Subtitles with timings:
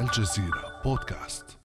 [0.00, 1.58] الجزيرة بودكاست.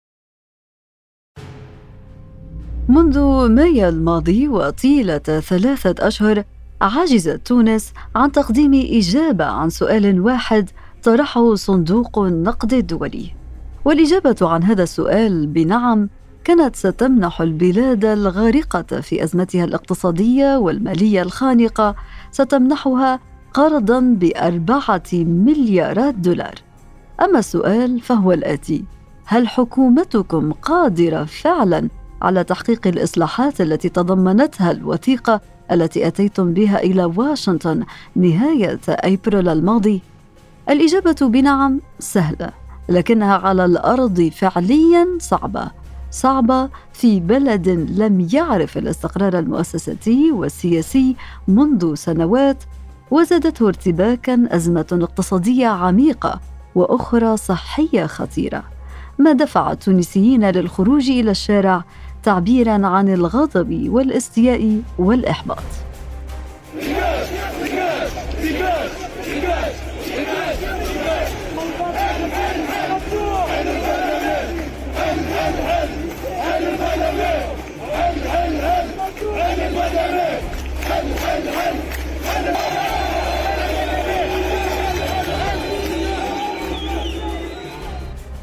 [2.90, 6.44] منذ مايو الماضي وطيلة ثلاثة أشهر
[6.82, 10.70] عجزت تونس عن تقديم إجابة عن سؤال واحد
[11.04, 13.36] طرحه صندوق النقد الدولي.
[13.86, 16.10] والإجابة عن هذا السؤال بنعم
[16.44, 21.96] كانت ستمنح البلاد الغارقة في أزمتها الاقتصادية والمالية الخانقة
[22.32, 23.20] ستمنحها
[23.54, 26.71] قرضا بأربعة مليارات دولار.
[27.22, 28.84] أما السؤال فهو الآتي
[29.26, 31.90] هل حكومتكم قادرة فعلا
[32.22, 37.84] على تحقيق الإصلاحات التي تضمنتها الوثيقة التي أتيتم بها إلى واشنطن
[38.16, 40.02] نهاية أبريل الماضي؟
[40.70, 42.52] الإجابة بنعم سهلة
[42.90, 45.72] لكنها على الأرض فعليا صعبة
[46.12, 51.16] صعبة في بلد لم يعرف الاستقرار المؤسساتي والسياسي
[51.48, 52.64] منذ سنوات
[53.12, 56.40] وزادته ارتباكا أزمة اقتصادية عميقة
[56.76, 58.64] وأخرى صحية خطيرة.
[59.18, 61.84] ما دفع التونسيين للخروج إلى الشارع
[62.24, 65.91] تعبيرا عن الغضب والاستياء والإحباط.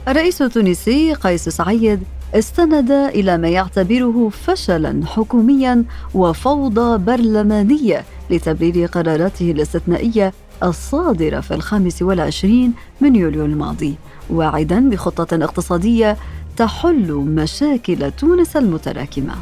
[0.08, 2.02] الرئيس التونسي قيس سعيد
[2.34, 12.72] استند إلى ما يعتبره فشلا حكوميا وفوضى برلمانية لتبرير قراراته الاستثنائية الصادرة في الخامس والعشرين
[13.00, 13.94] من يوليو الماضي
[14.30, 16.16] واعدا بخطة اقتصادية
[16.56, 19.34] تحل مشاكل تونس المتراكمة.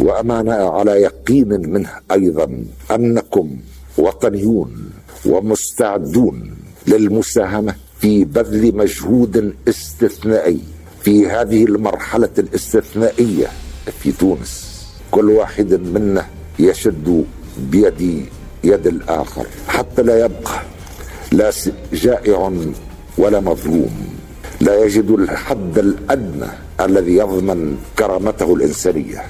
[0.00, 3.56] وأمانة على يقين منه أيضا أنكم
[3.98, 4.90] وطنيون
[5.26, 10.60] ومستعدون للمساهمة في بذل مجهود استثنائي
[11.02, 13.46] في هذه المرحلة الاستثنائية
[14.00, 14.74] في تونس.
[15.10, 16.26] كل واحد منا
[16.58, 17.24] يشد
[17.58, 18.26] بيد
[18.64, 20.62] يد الآخر حتى لا يبقى
[21.32, 21.52] لا
[21.92, 22.52] جائع
[23.18, 24.06] ولا مظلوم.
[24.60, 26.50] لا يجد الحد الأدنى
[26.80, 29.22] الذي يضمن كرامته الإنسانية.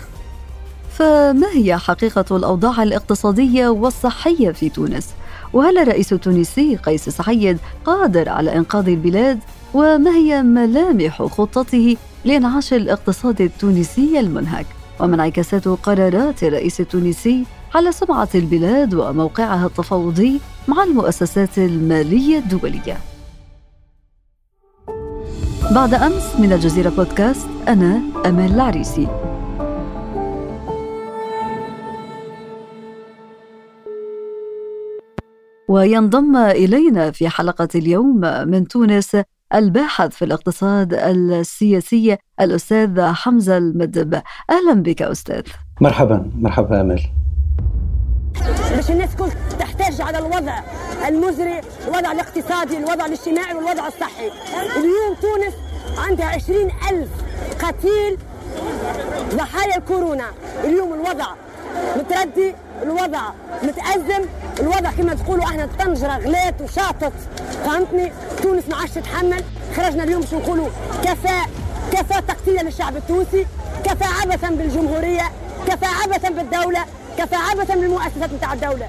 [0.98, 5.08] فما هي حقيقة الأوضاع الاقتصادية والصحية في تونس؟
[5.54, 9.38] وهل الرئيس التونسي قيس سعيد قادر على إنقاذ البلاد؟
[9.74, 14.66] وما هي ملامح خطته لإنعاش الاقتصاد التونسي المنهك؟
[15.00, 17.44] وما انعكاسات قرارات الرئيس التونسي
[17.74, 22.98] على سمعة البلاد وموقعها التفاوضي مع المؤسسات المالية الدولية؟
[25.74, 29.23] بعد أمس من الجزيرة بودكاست أنا أمال العريسي
[35.68, 39.16] وينضم إلينا في حلقة اليوم من تونس
[39.54, 44.14] الباحث في الاقتصاد السياسي الأستاذ حمزة المدب.
[44.50, 45.42] أهلا بك أستاذ.
[45.80, 47.02] مرحبا مرحبا أمل.
[48.76, 50.60] باش الناس كل تحتاج على الوضع
[51.08, 54.30] المزري الوضع الاقتصادي الوضع الاجتماعي والوضع الصحي.
[54.76, 55.54] اليوم تونس
[55.98, 57.10] عندها عشرين ألف
[57.64, 58.18] قتيل
[59.34, 60.26] ضحايا الكورونا.
[60.64, 61.26] اليوم الوضع
[61.96, 63.22] متردي الوضع
[63.62, 64.24] متأزم
[64.60, 67.12] الوضع كما تقولوا إحنا الطنجرة غلات وشاطت.
[67.64, 68.12] فهمتني؟
[68.42, 69.42] تونس ما عادش تتحمل.
[69.76, 70.68] خرجنا اليوم باش نقولوا
[71.02, 71.40] كفى
[71.92, 73.46] كفى تقتيلا للشعب التونسي
[73.84, 75.22] كفى عبثا بالجمهورية
[75.66, 76.84] كفى عبثا بالدولة
[77.18, 78.86] كفى عبثا بالمؤسسات نتاع الدولة.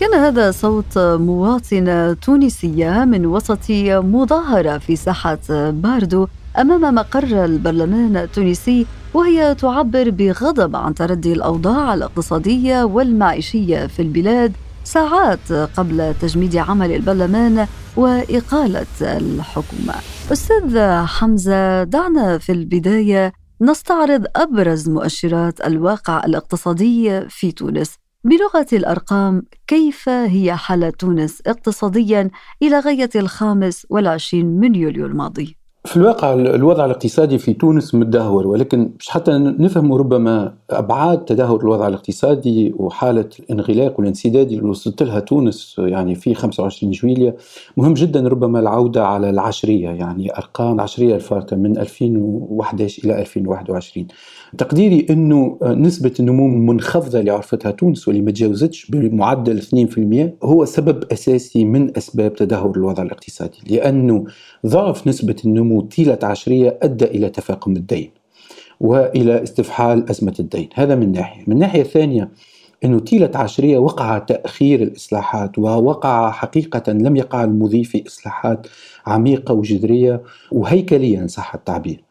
[0.00, 5.38] كان هذا صوت مواطنة تونسية من وسط مظاهرة في ساحة
[5.70, 14.52] باردو أمام مقر البرلمان التونسي وهي تعبر بغضب عن تردي الأوضاع الاقتصادية والمعيشية في البلاد
[14.84, 17.66] ساعات قبل تجميد عمل البرلمان
[17.96, 19.94] وإقالة الحكومة
[20.32, 30.08] أستاذ حمزة دعنا في البداية نستعرض أبرز مؤشرات الواقع الاقتصادي في تونس بلغة الأرقام كيف
[30.08, 32.30] هي حالة تونس اقتصاديا
[32.62, 35.57] إلى غاية الخامس والعشرين من يوليو الماضي؟
[35.88, 41.88] في الواقع الوضع الاقتصادي في تونس متدهور ولكن مش حتى نفهم ربما أبعاد تدهور الوضع
[41.88, 47.34] الاقتصادي وحالة الانغلاق والانسداد اللي وصلت لها تونس يعني في 25 جويليا
[47.76, 54.06] مهم جدا ربما العودة على العشرية يعني أرقام العشريه الفارقة من 2011 إلى 2021
[54.58, 59.62] تقديري إنه نسبة النمو المنخفضة اللي عرفتها تونس واللي ما تجاوزتش بمعدل
[60.42, 64.24] 2% هو سبب أساسي من أسباب تدهور الوضع الاقتصادي لأنه
[64.66, 68.10] ضعف نسبة النمو طيلة عشرية أدى إلى تفاقم الدين
[68.80, 71.42] وإلى استفحال أزمة الدين هذا من ناحية.
[71.46, 72.30] من ناحية ثانية
[72.84, 78.66] أنه طيلة عشرية وقع تأخير الإصلاحات ووقع حقيقة لم يقع المضي في إصلاحات
[79.06, 80.22] عميقة وجذرية
[80.52, 82.07] وهيكلية إن صح التعبير.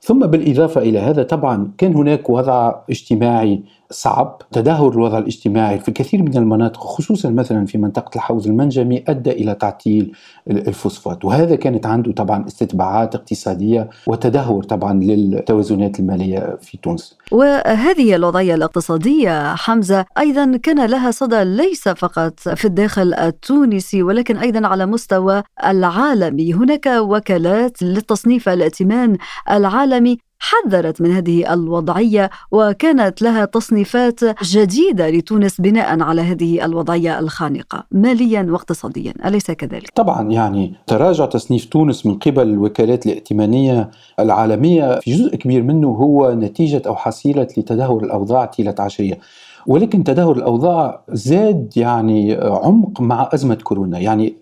[0.00, 4.42] ثم بالإضافة إلى هذا طبعا كان هناك وضع اجتماعي صعب.
[4.52, 9.54] تدهور الوضع الاجتماعي في كثير من المناطق خصوصا مثلا في منطقة الحوض المنجمي أدى إلى
[9.54, 10.12] تعطيل
[10.50, 11.24] الفوسفات.
[11.24, 17.16] وهذا كانت عنده طبعا استتباعات اقتصادية وتدهور طبعا للتوازنات المالية في تونس.
[17.32, 24.68] وهذه الوضعية الاقتصادية حمزة أيضا كان لها صدى ليس فقط في الداخل التونسي ولكن أيضا
[24.68, 26.54] على مستوى العالمي.
[26.54, 29.16] هناك وكالات للتصنيف الائتمان
[29.50, 37.84] العالمي حذرت من هذه الوضعية وكانت لها تصنيفات جديدة لتونس بناء على هذه الوضعية الخانقة
[37.90, 43.90] ماليا واقتصاديا أليس كذلك؟ طبعا يعني تراجع تصنيف تونس من قبل الوكالات الائتمانية
[44.20, 49.18] العالمية في جزء كبير منه هو نتيجة أو حصيلة لتدهور الأوضاع طيله عشرية.
[49.66, 53.98] ولكن تدهور الأوضاع زاد يعني عمق مع أزمة كورونا.
[53.98, 54.34] يعني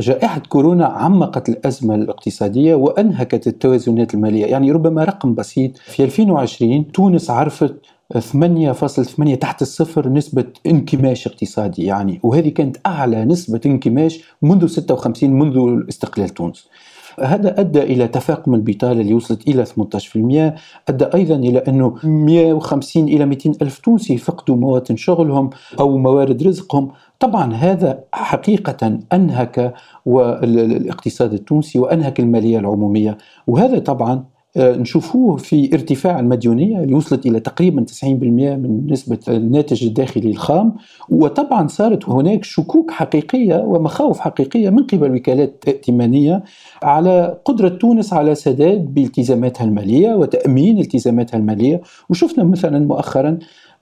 [0.00, 4.46] جائحة كورونا عمقت الأزمة الاقتصادية وأنهكت التوازنات المالية.
[4.46, 7.74] يعني ربما رقم بسيط في 2020 تونس عرفت
[8.14, 11.84] 8.8 تحت الصفر نسبة انكماش اقتصادي.
[11.84, 16.68] يعني وهذه كانت أعلى نسبة انكماش منذ 56 منذ استقلال تونس.
[17.20, 20.54] هذا أدى إلى تفاقم البطالة اللي وصلت إلى 18%
[20.88, 25.50] أدى أيضا إلى انه 150 إلى 200 ألف تونسي فقدوا مواطن شغلهم
[25.80, 26.90] أو موارد رزقهم
[27.22, 29.74] طبعا هذا حقيقة أنهك
[30.06, 33.18] الاقتصاد التونسي وأنهك المالية العمومية.
[33.46, 34.24] وهذا طبعا
[34.56, 40.74] آه، نشوفوه في ارتفاع المديونية اللي وصلت إلى تقريبا 90% من نسبة الناتج الداخلي الخام.
[41.08, 46.44] وطبعا صارت هناك شكوك حقيقية ومخاوف حقيقية من قبل وكالات ائتمانية
[46.82, 51.80] على قدرة تونس على سداد بالتزاماتها المالية وتأمين التزاماتها المالية.
[52.10, 53.38] وشفنا مثلا مؤخرا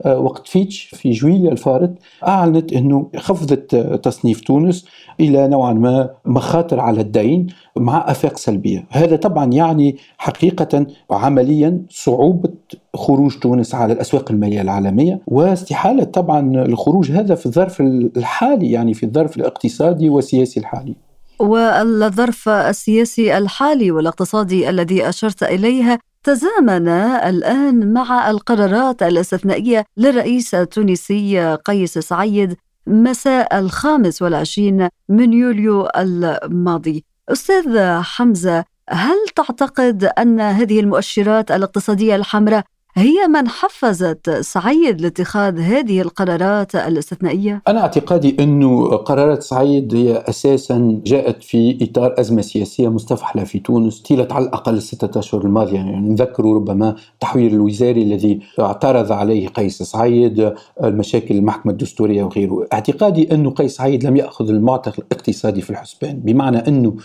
[0.06, 1.90] وقت فيتش في جويليا الفارط
[2.26, 4.86] أعلنت أنه خفضت تصنيف تونس
[5.20, 8.86] إلى نوعا ما مخاطر على الدين مع آفاق سلبية.
[8.90, 12.50] هذا طبعا يعني حقيقة عمليا صعوبة
[12.94, 19.06] خروج تونس على الأسواق المالية العالمية واستحالة طبعا الخروج هذا في الظرف الحالي يعني في
[19.06, 21.09] الظرف الاقتصادي والسياسي الحالي.
[21.40, 31.98] والظرف السياسي الحالي والاقتصادي الذي أشرت اليه تزامن الآن مع القرارات الاستثنائية للرئيس التونسي قيس
[31.98, 32.56] سعيد
[32.86, 37.04] مساء الخامس والعشرين من يوليو الماضي.
[37.28, 42.64] أستاذ حمزة هل تعتقد أن هذه المؤشرات الاقتصادية الحمراء
[42.94, 51.00] هي من حفزت سعيد لاتخاذ هذه القرارات الاستثنائية؟ أنا اعتقادي أنه قرارات سعيد هي أساسا
[51.04, 55.76] جاءت في إطار أزمة سياسية مستفحلة في تونس طيلة على الأقل الستة أشهر الماضية.
[55.76, 60.54] يعني نذكر ربما التحوير الوزاري الذي اعترض عليه قيس سعيد
[60.84, 66.58] المشاكل المحكمة الدستورية وغيره، اعتقادي انه قيس سعيد لم يأخذ المعطى الاقتصادي في الحسبان بمعنى
[66.58, 66.96] أنه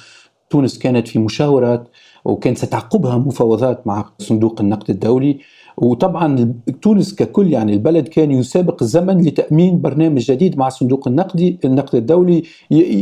[0.49, 1.88] تونس كانت في مشاورات
[2.25, 5.39] وكان ستعقبها مفاوضات مع صندوق النقد الدولي.
[5.77, 11.95] وطبعا تونس ككل يعني البلد كان يسابق الزمن لتأمين برنامج جديد مع الصندوق النقدي النقد
[11.95, 12.44] الدولي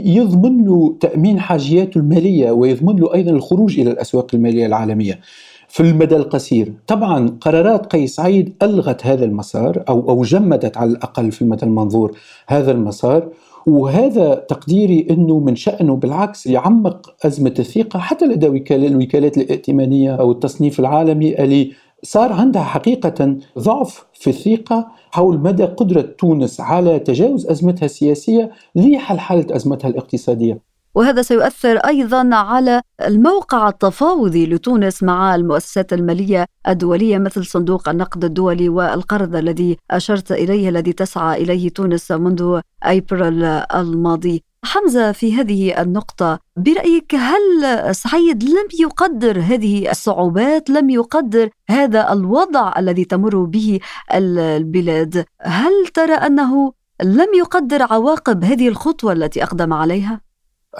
[0.06, 5.20] يضمن له تأمين حاجياته المالية ويضمن له أيضا الخروج إلى الأسواق المالية العالمية
[5.68, 6.74] في المدى القصير.
[6.88, 12.18] طبعا قرارات قيس سعيد ألغت هذا المسار أو, أو جمدت على الأقل في المدى المنظور
[12.48, 13.30] هذا المسار
[13.66, 20.80] وهذا تقديري إنه من شأنه بالعكس يعمق أزمة الثقة حتى لدى الوكالات الائتمانية أو التصنيف
[20.80, 21.72] العالمي اللي
[22.04, 29.46] صار عندها حقيقة ضعف في الثقة حول مدى قدرة تونس على تجاوز أزمتها السياسية لحلحلة
[29.52, 30.60] أزمتها الاقتصادية.
[30.96, 38.70] وهذا سيؤثر أيضا على الموقع التفاوضي لتونس مع المؤسسات المالية الدولية مثل صندوق النقد الدولي
[38.70, 43.44] والقرض الذي أشرت إليه الذي تسعى إليه تونس منذ أبريل
[43.76, 44.44] الماضي.
[44.64, 52.74] حمزة في هذه النقطة برأيك هل سعيد لم يقدر هذه الصعوبات لم يقدر هذا الوضع
[52.78, 53.80] الذي تمر به
[54.14, 56.72] البلاد؟ هل ترى أنه
[57.04, 60.22] لم يقدر عواقب هذه الخطوة التي أقدم عليها؟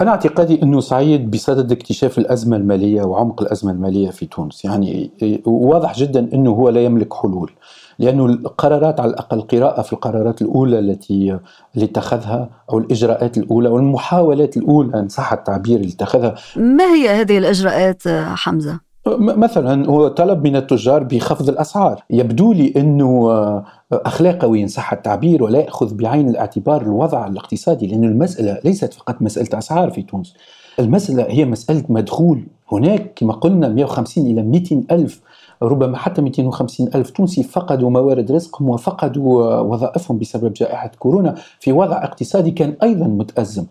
[0.00, 4.64] أنا اعتقادي أنه سعيد بصدد اكتشاف الأزمة المالية وعمق الأزمة المالية في تونس.
[4.64, 5.10] يعني
[5.46, 7.52] واضح جدا أنه هو لا يملك حلول.
[7.98, 11.38] لأنه القرارات على الأقل قراءة في القرارات الأولى التي
[11.74, 17.38] اللي اتخذها أو الإجراءات الأولى والمحاولات الأولى إن صح التعبير اللي اتخذها ما هي هذه
[17.38, 18.80] الإجراءات حمزة؟
[19.18, 22.02] مثلا هو طلب من التجار بخفض الأسعار.
[22.10, 28.04] يبدو لي إنه آه، اخلاقوي إن صح التعبير ولا يأخذ بعين الاعتبار الوضع الاقتصادي لأن
[28.04, 30.34] المسألة ليست فقط مسألة أسعار في تونس.
[30.78, 32.46] المسألة هي مسألة مدخول.
[32.72, 35.20] هناك كما قلنا 150 إلى 200 ألف
[35.62, 42.04] ربما حتى 250 ألف تونسي فقدوا موارد رزقهم وفقدوا وظائفهم بسبب جائحة كورونا في وضع
[42.04, 43.66] اقتصادي كان أيضا متأزم.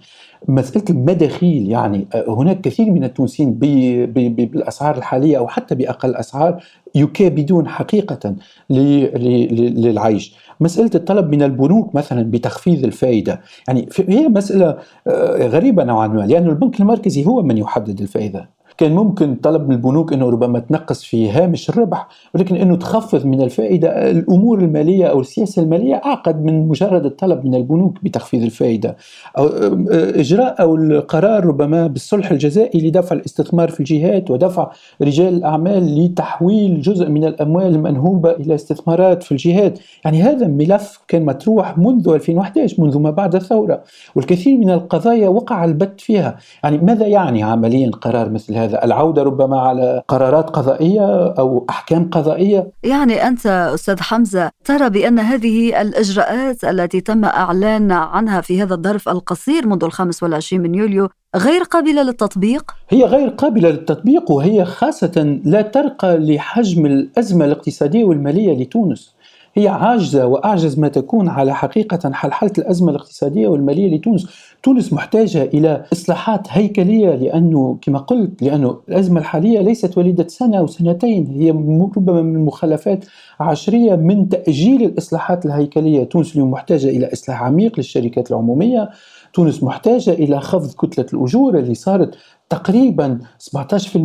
[0.48, 6.64] مسألة المداخيل يعني هناك كثير من التونسيين بالأسعار الحالية أو حتى بأقل أسعار
[6.96, 8.36] يكابدون حقيقة
[8.70, 10.36] للعيش.
[10.60, 16.50] مسألة الطلب من البنوك مثلا بتخفيض الفائدة يعني هي مسألة آه، غريبة نوعا ما لأن
[16.50, 18.50] البنك المركزي هو من يحدد الفائدة.
[18.78, 23.42] كان ممكن طلب من البنوك إنه ربما تنقص في هامش الربح ولكن إنه تخفض من
[23.42, 24.10] الفائدة.
[24.12, 28.98] الأمور المالية أو السياسة المالية أعقد من مجرد الطلب من البنوك بتخفيض الفائدة.
[29.38, 29.48] أو
[29.92, 37.10] إجراء أو القرار ربما بالصلح الجزائي لدفع الاستثمار في الجهات ودفع رجال الأعمال لتحويل جزء
[37.10, 39.80] من الأموال المنهوبة إلى استثمارات في الجهات.
[40.06, 43.84] يعني هذا ملف كان مطروح منذ 2011 منذ ما بعد الثورة
[44.16, 46.38] والكثير من القضايا وقع البت فيها.
[46.64, 52.10] يعني ماذا يعني عمليا قرار مثل هذا هذا؟ العودة ربما على قرارات قضائية أو أحكام
[52.10, 58.74] قضائية؟ يعني أنت أستاذ حمزة ترى بأن هذه الإجراءات التي تم إعلان عنها في هذا
[58.74, 64.66] الظرف القصير منذ الخامس والعشرين من يوليو غير قابلة للتطبيق؟ هي غير قابلة للتطبيق وهي
[64.66, 69.16] خاصة لا ترقى لحجم الأزمة الاقتصادية والمالية لتونس.
[69.56, 74.28] هي عاجزة وأعجز ما تكون على حقيقة حلحلة الأزمة الاقتصادية والمالية لتونس.
[74.64, 80.68] تونس محتاجة إلى إصلاحات هيكلية لأنه كما قلت لأنه الأزمة الحالية ليست وليدة سنة أو
[80.68, 81.50] سنتين هي
[81.98, 83.06] ربما من مخلفات
[83.40, 86.04] عشرية من تأجيل الإصلاحات الهيكلية.
[86.04, 88.90] تونس اليوم محتاجة إلى إصلاح عميق للشركات العمومية.
[89.34, 92.16] تونس محتاجة إلى خفض كتلة الأجور اللي صارت
[92.54, 93.98] تقريبا 17%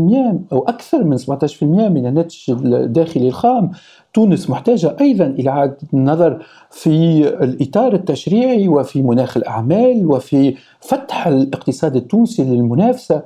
[0.52, 3.71] أو أكثر من 17% من الناتج الداخلي الخام.
[4.14, 11.97] تونس محتاجة أيضا إلى إعادة النظر في الإطار التشريعي وفي مناخ الأعمال وفي فتح الاقتصاد
[11.97, 13.23] التونسي للمنافسة.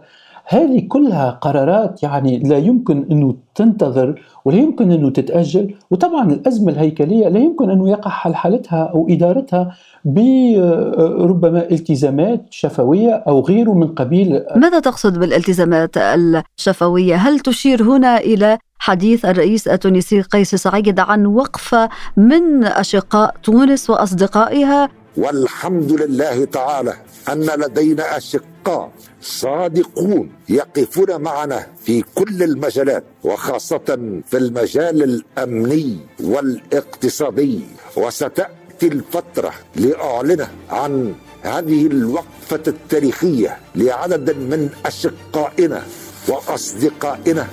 [0.53, 7.29] هذه كلها قرارات يعني لا يمكن أنه تنتظر ولا يمكن أنه تتأجل وطبعا الأزمة الهيكلية
[7.29, 14.43] لا يمكن أنه يقع حل حالتها أو إدارتها بربما التزامات شفوية أو غيره من قبيل
[14.57, 21.89] ماذا تقصد بالالتزامات الشفوية؟ هل تشير هنا إلى حديث الرئيس التونسي قيس سعيد عن وقفه
[22.17, 26.95] من أشقاء تونس وأصدقائها والحمد لله تعالى
[27.33, 37.61] أن لدينا أشقاء صادقون يقفون معنا في كل المجالات وخاصة في المجال الأمني والاقتصادي.
[37.97, 45.83] وستأتي الفترة لاعلن عن هذه الوقفة التاريخية لعدد من أشقائنا
[46.28, 47.47] وأصدقائنا.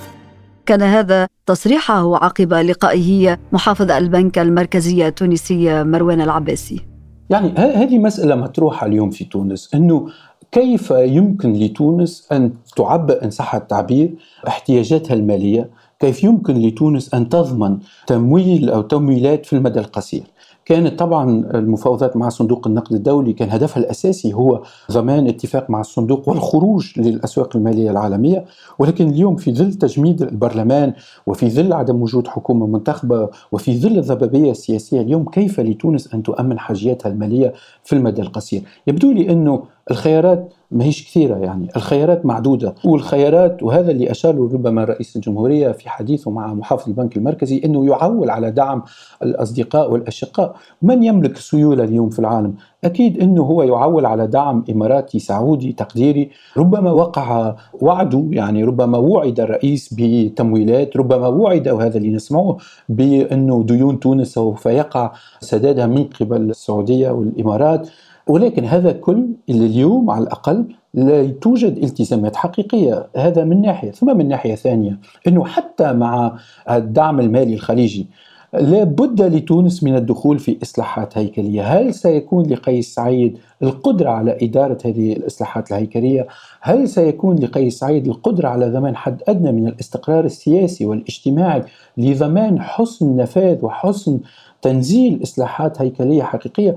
[0.66, 6.89] كان هذا تصريحه عقب لقائه محافظ البنك المركزي التونسي مروان العباسي.
[7.30, 10.08] يعني هذه مسألة مطروحة اليوم في تونس أنه
[10.52, 14.14] كيف يمكن لتونس أن تعبئ إن صح التعبير
[14.48, 15.70] احتياجاتها المالية؟
[16.00, 20.24] كيف يمكن لتونس أن تضمن تمويل أو تمويلات في المدى القصير؟
[20.70, 24.62] كانت طبعا المفاوضات مع صندوق النقد الدولي كان هدفها الأساسي هو
[24.92, 28.46] ضمان اتفاق مع الصندوق والخروج للأسواق المالية العالمية
[28.80, 30.94] ولكن اليوم في ظل تجميد البرلمان
[31.28, 36.60] وفي ظل عدم وجود حكومة منتخبة وفي ظل الضبابية السياسية اليوم كيف لتونس أن تؤمن
[36.60, 42.76] حاجياتها المالية في المدى القصير؟ يبدو لي أنه الخيارات ما هيش كثيرة يعني الخيارات معدودة.
[42.86, 48.30] والخيارات وهذا اللي أشار ربما رئيس الجمهورية في حديثه مع محافظ البنك المركزي أنه يعول
[48.30, 48.84] على دعم
[49.24, 50.56] الأصدقاء والأشقاء.
[50.82, 52.54] من يملك السيولة اليوم في العالم؟
[52.84, 56.30] أكيد أنه هو يعول على دعم إماراتي سعودي تقديري.
[56.58, 62.58] ربما وقع وعده يعني ربما وعد الرئيس بتمويلات ربما وعد وهذا اللي نسمعه
[62.90, 67.90] بأنه ديون تونس سوف يقع سدادها من قبل السعودية والإمارات.
[68.30, 73.08] ولكن هذا كل اللي اليوم على الأقل لا توجد التزامات حقيقية.
[73.16, 73.92] هذا من ناحية.
[73.92, 76.38] ثم من ناحية ثانية أنه حتى مع
[76.70, 78.08] الدعم المالي الخليجي
[78.54, 81.64] لا بد لتونس من الدخول في إصلاحات هيكلية.
[81.64, 86.28] هل سيكون لقيس سعيد القدرة على إدارة هذه الإصلاحات الهيكلية؟
[86.62, 91.64] هل سيكون لقيس سعيد القدرة على ضمان حد أدنى من الاستقرار السياسي والاجتماعي
[91.98, 94.20] لضمان حسن نفاذ وحسن
[94.62, 96.76] تنزيل إصلاحات هيكلية حقيقية؟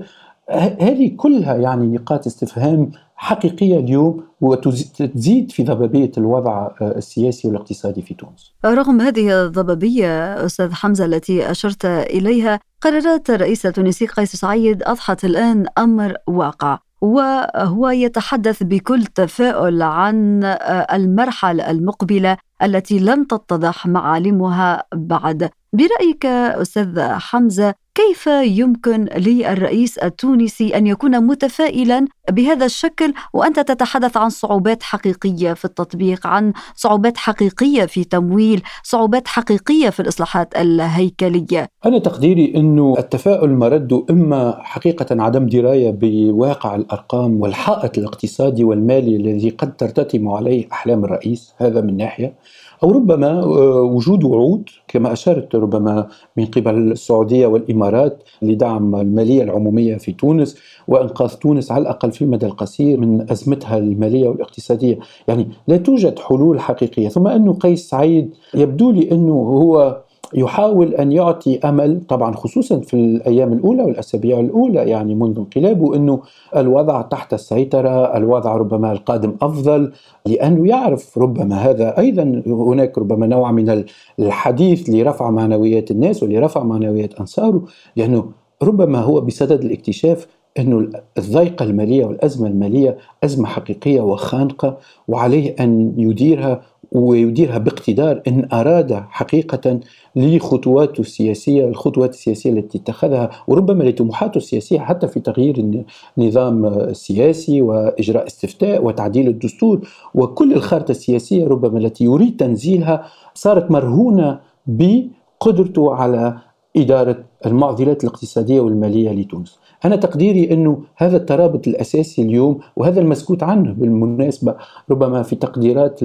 [0.49, 8.13] هذه كلها يعني نقاط استفهام حقيقية اليوم وتزيد في ضبابية الوضع آه، السياسي والاقتصادي في
[8.13, 8.53] تونس.
[8.65, 15.65] رغم هذه الضبابية أستاذ حمزة التي أشرت إليها قرارات الرئيس التونسي قيس سعيد أضحت الآن
[15.77, 25.49] أمر واقع وهو يتحدث بكل تفاؤل عن آه، المرحلة المقبلة التي لم تتضح معالمها بعد.
[25.73, 34.29] برأيك أستاذ حمزة كيف يمكن للرئيس التونسي أن يكون متفائلا بهذا الشكل؟ وأنت تتحدث عن
[34.29, 41.67] صعوبات حقيقية في التطبيق عن صعوبات حقيقية في تمويل صعوبات حقيقية في الإصلاحات الهيكلية.
[41.85, 49.49] أنا تقديري إنه التفاؤل مرده إما حقيقة عدم دراية بواقع الأرقام والحائط الاقتصادي والمالي الذي
[49.49, 52.35] قد ترتتم عليه أحلام الرئيس هذا من ناحية
[52.83, 59.95] أو ربما آه، وجود وعود كما أشرت ربما من قبل السعودية والإمارات لدعم المالية العمومية
[59.95, 64.99] في تونس وإنقاذ تونس على الأقل في المدى القصير من أزمتها المالية والاقتصادية.
[65.27, 67.09] يعني لا توجد حلول حقيقية.
[67.09, 70.02] ثم أنه قيس سعيد يبدو لي أنه هو
[70.35, 76.21] يحاول أن يعطي أمل طبعا خصوصا في الأيام الأولى والأسابيع الأولى يعني منذ انقلابه أنه
[76.55, 79.91] الوضع تحت السيطرة الوضع ربما القادم أفضل
[80.25, 83.83] لأنه يعرف ربما هذا أيضا هناك ربما نوع من
[84.19, 87.63] الحديث لرفع معنويات الناس ولرفع معنويات أنصاره
[87.95, 88.25] لأنه
[88.63, 90.27] ربما هو بصدد الاكتشاف
[90.59, 96.61] أن الضيقة المالية والأزمة المالية أزمة حقيقية وخانقة وعليه أن يديرها
[96.93, 99.79] ويديرها باقتدار إن أراد حقيقة
[100.15, 105.83] لخطواته السياسية الخطوات السياسية التي اتخذها وربما لطموحاته السياسية حتى في تغيير
[106.17, 114.39] النظام السياسي وإجراء استفتاء وتعديل الدستور وكل الخارطة السياسية ربما التي يريد تنزيلها صارت مرهونة
[114.67, 116.37] بقدرته على
[116.77, 119.59] إدارة المعضلات الاقتصادية والمالية لتونس.
[119.85, 124.55] أنا تقديري أنه هذا الترابط الأساسي اليوم وهذا المسكوت عنه بالمناسبة
[124.91, 125.99] ربما في تقديرات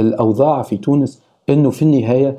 [0.00, 2.38] الأوضاع في تونس أنه في النهاية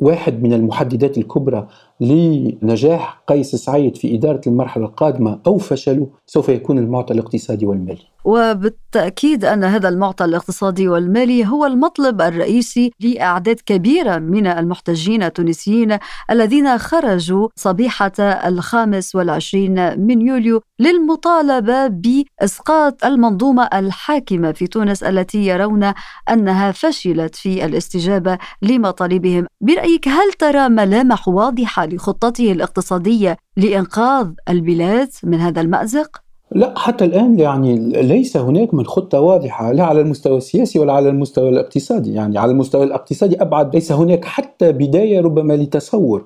[0.00, 1.66] واحد من المحددات الكبرى
[2.00, 8.14] لنجاح قيس سعيد في إدارة المرحلة القادمة أو فشله سوف يكون المعطى الاقتصادي والمالي.
[8.24, 15.98] وبالتأكيد أن هذا المعطى الاقتصادي والمالي هو المطلب الرئيسي لأعداد كبيرة من المحتجين التونسيين
[16.30, 25.92] الذين خرجوا صبيحة الخامس والعشرين من يوليو للمطالبة بإسقاط المنظومة الحاكمة في تونس التي يرون
[26.30, 29.46] أنها فشلت في الاستجابة لمطالبهم.
[29.60, 37.38] برأيك هل ترى ملامح واضحة لخطته الاقتصادية لإنقاذ البلاد من هذا المأزق؟ لا حتى الآن
[37.38, 42.38] يعني ليس هناك من خطة واضحة لا على المستوى السياسي ولا على المستوى الاقتصادي يعني
[42.38, 46.24] على المستوى الاقتصادي أبعد ليس هناك حتى بداية ربما لتصور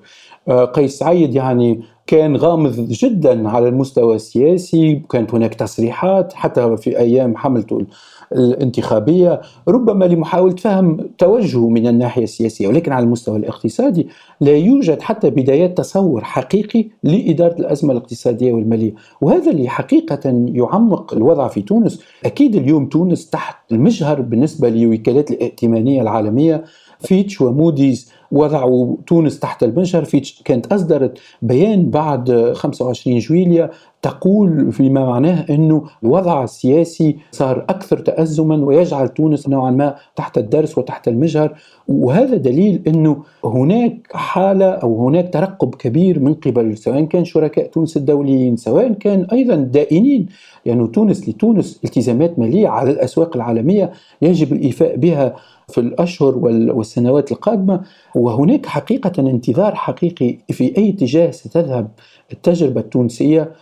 [0.48, 5.02] آه، قيس سعيد يعني كان غامض جدا على المستوى السياسي.
[5.10, 7.86] كانت هناك تصريحات حتى في أيام حملته
[8.32, 14.08] الانتخابية ربما لمحاولة فهم توجهه من الناحية السياسية ولكن على المستوى الاقتصادي
[14.40, 18.94] لا يوجد حتى بدايات تصور حقيقي لإدارة الأزمة الاقتصادية والمالية.
[19.20, 22.02] وهذا اللي حقيقة يعمق الوضع في تونس.
[22.24, 26.64] أكيد اليوم تونس تحت المجهر بالنسبة لوكالات الائتمانية العالمية.
[27.00, 33.70] Fitch و Moody's وضعوا تونس تحت المجهر فيتش كانت أصدرت بيان بعد 25 جويليا
[34.02, 40.78] تقول فيما معناه أنه الوضع السياسي صار أكثر تأزما ويجعل تونس نوعا ما تحت الدرس
[40.78, 41.54] وتحت المجهر.
[41.88, 47.96] وهذا دليل أنه هناك حالة أو هناك ترقب كبير من قبل سواء كان شركاء تونس
[47.96, 50.26] الدوليين سواء كان أيضا دائنين.
[50.66, 55.36] لأنه يعني تونس لتونس التزامات مالية على الأسواق العالمية يجب الإيفاء بها
[55.68, 57.80] في الأشهر والسنوات القادمة.
[58.14, 61.88] وهناك حقيقة انتظار حقيقي في أي اتجاه ستذهب
[62.32, 63.52] التجربة التونسية.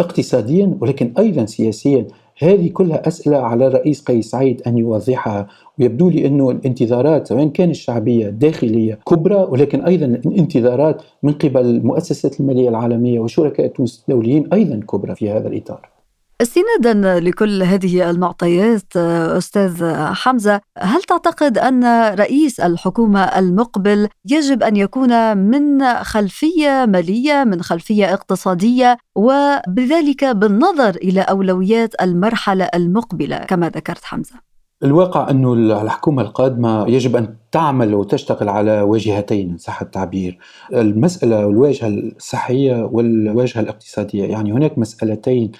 [0.00, 2.06] اقتصاديا ولكن أيضا سياسيا.
[2.38, 5.46] هذه كلها أسئلة على الرئيس قيس سعيد أن يوضحها.
[5.78, 12.40] ويبدو لي أنه الانتظارات سواء كان الشعبية الداخلية كبرى ولكن أيضا الانتظارات من قبل المؤسسات
[12.40, 15.95] المالية العالمية وشركاء تونس الدوليين أيضا كبرى في هذا الإطار.
[16.42, 25.36] استنادا لكل هذه المعطيات أستاذ حمزة هل تعتقد أن رئيس الحكومة المقبل يجب أن يكون
[25.36, 34.34] من خلفية مالية من خلفية اقتصادية وبذلك بالنظر إلى أولويات المرحلة المقبلة كما ذكرت حمزة؟
[34.82, 40.38] الواقع أنه الحكومة القادمة يجب أن تعمل وتشتغل على واجهتين إن صح التعبير.
[40.74, 44.24] المسألة والواجهة الصحية والواجهة الاقتصادية.
[44.24, 45.52] يعني هناك مسألتين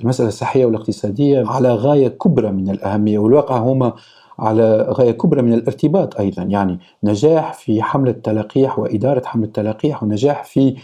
[0.00, 3.92] المسألة الصحية والاقتصادية على غاية كبرى من الأهمية والواقع هما
[4.38, 6.42] على غاية كبرى من الارتباط أيضا.
[6.42, 10.76] يعني نجاح في حملة تلقيح وإدارة حملة تلقيح ونجاح في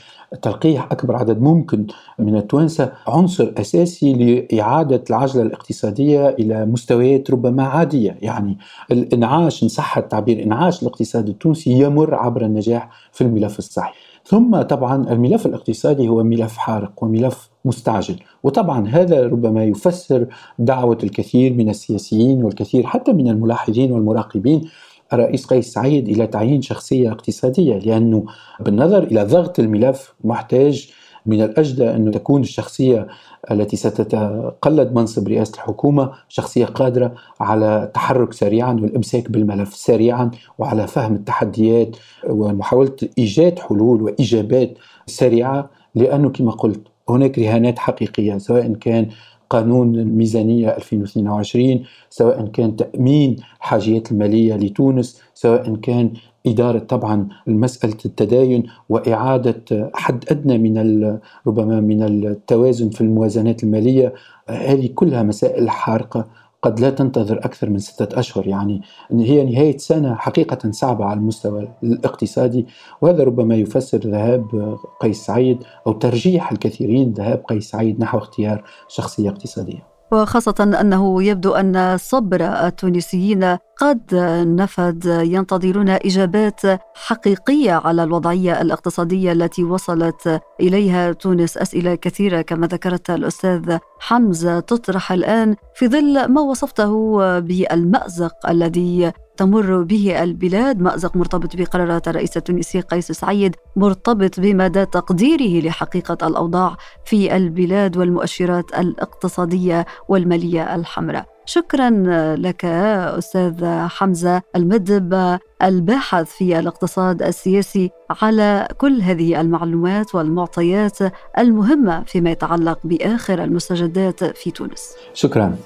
[0.43, 1.87] تلقيح أكبر عدد ممكن
[2.19, 8.19] من التوانسة عنصر أساسي لإعادة العجلة الاقتصادية إلى مستويات ربما عادية.
[8.23, 8.59] يعني
[8.91, 13.93] الإنعاش إن صح التعبير إنعاش الاقتصاد التونسي يمر عبر النجاح في الملف الصحي.
[14.25, 18.17] ثم طبعا الملف الاقتصادي هو ملف حارق وملف مستعجل.
[18.43, 20.27] وطبعا هذا ربما يفسر
[20.59, 24.69] دعوة الكثير من السياسيين والكثير حتى من الملاحظين والمراقبين.
[25.13, 28.25] الرئيس قيس سعيد إلى تعيين شخصية اقتصادية لأنه
[28.61, 30.91] بالنظر إلى ضغط الملف محتاج
[31.27, 33.07] من الأجدى أن تكون الشخصية
[33.51, 41.15] التي ستتقلد منصب رئاسة الحكومة شخصية قادرة على التحرك سريعا والإمساك بالملف سريعا وعلى فهم
[41.15, 41.97] التحديات
[42.29, 49.09] ومحاولة إيجاد حلول وإجابات سريعة لأنه كما قلت هناك رهانات حقيقية سواء كان
[49.51, 56.13] قانون الميزانية 2022 سواء كان تأمين حاجيات المالية لتونس سواء كان
[56.47, 64.15] إدارة طبعا مسألة التداين وإعادة حد أدنى من ربما من التوازن في الموازنات المالية.
[64.49, 66.27] هذه كلها مسائل حارقة
[66.63, 68.47] قد لا تنتظر أكثر من ستة أشهر.
[68.47, 72.67] يعني هي نهاية سنة حقيقة صعبة على المستوى الاقتصادي
[73.01, 79.31] وهذا ربما يفسر ذهاب قيس سعيد أو ترجيح الكثيرين ذهاب قيس سعيد نحو اختيار شخصية
[79.31, 79.98] اقتصادية.
[80.13, 84.15] وخاصة أنه يبدو أن صبر التونسيين قد
[84.47, 86.61] نفد ينتظرون إجابات
[86.95, 91.59] حقيقية على الوضعية الاقتصادية التي وصلت إليها تونس.
[91.59, 99.83] أسئلة كثيرة كما ذكرت الأستاذ حمزة تطرح الآن في ظل ما وصفته بالمأزق الذي تمر
[99.83, 100.81] به البلاد.
[100.81, 108.79] مأزق مرتبط بقرارات الرئيس التونسي قيس سعيد مرتبط بمدى تقديره لحقيقة الأوضاع في البلاد والمؤشرات
[108.79, 111.27] الاقتصادية والمالية الحمراء.
[111.47, 111.91] شكرا
[112.37, 117.91] لك أستاذ حمزة المدب الباحث في الاقتصاد السياسي
[118.23, 120.99] على كل هذه المعلومات والمعطيات
[121.39, 124.95] المهمة فيما يتعلق بآخر المستجدات في تونس.
[125.15, 125.57] شكرا.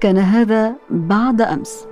[0.00, 1.91] كان هذا بعد أمس.